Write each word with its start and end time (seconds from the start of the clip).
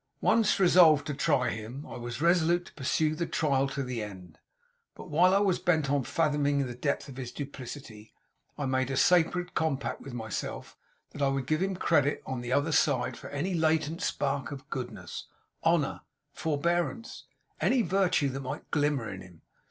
'Once 0.19 0.59
resolved 0.59 1.05
to 1.05 1.13
try 1.13 1.51
him, 1.51 1.85
I 1.85 1.95
was 1.95 2.23
resolute 2.23 2.65
to 2.65 2.73
pursue 2.73 3.13
the 3.13 3.27
trial 3.27 3.67
to 3.67 3.83
the 3.83 4.01
end; 4.01 4.39
but 4.95 5.09
while 5.11 5.31
I 5.31 5.37
was 5.37 5.59
bent 5.59 5.91
on 5.91 6.05
fathoming 6.05 6.65
the 6.65 6.73
depth 6.73 7.07
of 7.07 7.17
his 7.17 7.31
duplicity, 7.31 8.11
I 8.57 8.65
made 8.65 8.89
a 8.89 8.97
sacred 8.97 9.53
compact 9.53 10.01
with 10.01 10.15
myself 10.15 10.75
that 11.11 11.21
I 11.21 11.27
would 11.27 11.45
give 11.45 11.61
him 11.61 11.75
credit 11.75 12.23
on 12.25 12.41
the 12.41 12.51
other 12.51 12.71
side 12.71 13.15
for 13.15 13.29
any 13.29 13.53
latent 13.53 14.01
spark 14.01 14.51
of 14.51 14.67
goodness, 14.71 15.27
honour, 15.63 16.01
forbearance 16.33 17.25
any 17.59 17.83
virtue 17.83 18.29
that 18.29 18.39
might 18.39 18.71
glimmer 18.71 19.07
in 19.07 19.21
him. 19.21 19.43